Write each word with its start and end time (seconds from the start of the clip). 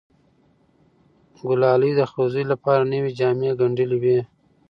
ګلالۍ 1.47 1.91
د 1.95 2.01
خپل 2.09 2.25
زوی 2.33 2.45
لپاره 2.53 2.89
نوې 2.93 3.11
جامې 3.19 3.51
ګنډلې 3.59 3.97
وې. 4.03 4.19